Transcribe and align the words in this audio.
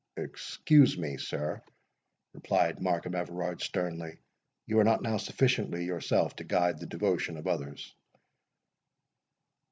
"Excuse 0.17 0.97
me, 0.97 1.17
sir," 1.17 1.61
replied 2.33 2.81
Markham 2.81 3.13
Everard 3.13 3.61
sternly; 3.61 4.17
"you 4.65 4.79
are 4.79 4.83
not 4.83 5.03
now 5.03 5.17
sufficiently 5.17 5.85
yourself 5.85 6.35
to 6.37 6.43
guide 6.43 6.79
the 6.79 6.87
devotion 6.87 7.37
of 7.37 7.45
others." 7.45 7.93